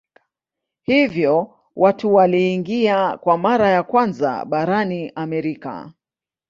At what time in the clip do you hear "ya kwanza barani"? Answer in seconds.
3.69-5.11